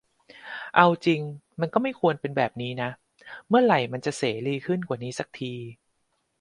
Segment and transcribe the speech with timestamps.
[0.75, 1.21] เอาจริง
[1.59, 2.89] มันก็ไม่ควรเป็นแบบนี้นะ
[3.47, 5.53] เมื่อไหร่มันจะเสรีขึ้นกว่านี้สักที